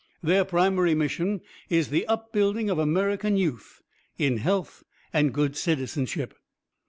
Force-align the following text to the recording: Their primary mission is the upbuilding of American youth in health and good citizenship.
Their 0.23 0.45
primary 0.45 0.95
mission 0.95 1.41
is 1.69 1.89
the 1.89 2.07
upbuilding 2.07 2.71
of 2.71 2.79
American 2.79 3.37
youth 3.37 3.83
in 4.17 4.37
health 4.37 4.81
and 5.13 5.31
good 5.31 5.55
citizenship. 5.55 6.33